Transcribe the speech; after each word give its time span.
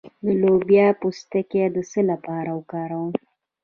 د 0.23 0.27
لوبیا 0.41 0.87
پوستکی 1.01 1.59
د 1.75 1.77
څه 1.91 2.01
لپاره 2.11 2.49
وکاروم؟ 2.59 3.11